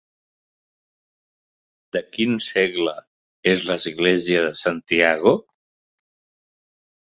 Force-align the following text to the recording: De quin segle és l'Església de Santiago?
De 1.97 2.03
quin 2.15 2.33
segle 2.47 2.95
és 3.53 3.69
l'Església 3.69 4.43
de 4.49 4.53
Santiago? 4.65 5.39